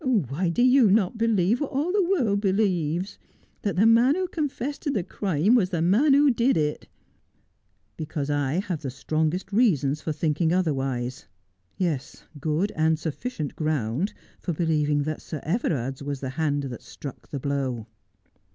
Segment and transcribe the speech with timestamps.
[0.03, 3.19] Why do you not be lieve what all the world believes—
[3.61, 6.87] that the man who confessed to the crime was the man who did it
[7.97, 11.27] ?''Because I have the strongest reasons for thinking otherwise
[11.77, 16.81] ■— ves, good and sullicient ground for believing that Sir Everard's was the hand that
[16.81, 17.85] struck the blow.'